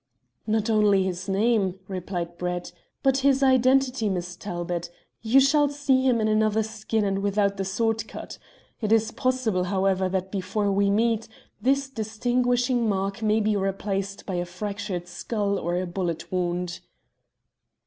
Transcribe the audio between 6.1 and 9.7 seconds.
in another skin and without the sword cut. It is possible,